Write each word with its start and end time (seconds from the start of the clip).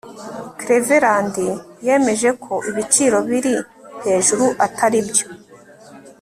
Cleveland 0.59 1.35
yemeje 1.87 2.29
ko 2.43 2.53
ibiciro 2.69 3.17
biri 3.29 3.53
hejuru 4.03 4.45
atari 4.65 4.99
byo 5.09 5.27